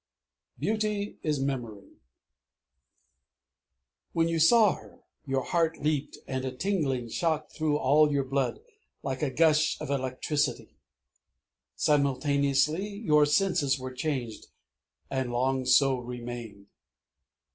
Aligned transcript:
Beauty 0.57 1.19
is 1.21 1.39
Memory 1.39 1.85
I 1.85 1.99
When 4.13 4.27
you 4.27 4.39
first 4.39 4.49
saw 4.49 4.73
her 4.77 5.03
your 5.27 5.43
heart 5.43 5.77
leaped, 5.77 6.17
and 6.25 6.43
a 6.43 6.51
tingling 6.51 7.07
shocked 7.09 7.51
through 7.53 7.77
all 7.77 8.11
your 8.11 8.23
blood 8.23 8.61
like 9.03 9.21
a 9.21 9.29
gush 9.29 9.79
of 9.79 9.91
electricity. 9.91 10.79
Simultaneously 11.75 12.87
your 12.89 13.27
senses 13.27 13.77
were 13.77 13.93
changed, 13.93 14.47
and 15.11 15.31
long 15.31 15.67
so 15.67 15.99
remained. 15.99 16.65